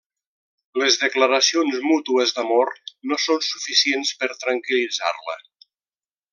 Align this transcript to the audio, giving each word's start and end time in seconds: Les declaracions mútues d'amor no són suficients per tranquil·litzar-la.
Les 0.83 0.95
declaracions 1.01 1.77
mútues 1.89 2.33
d'amor 2.39 2.73
no 3.11 3.21
són 3.27 3.45
suficients 3.51 4.17
per 4.23 4.33
tranquil·litzar-la. 4.47 5.41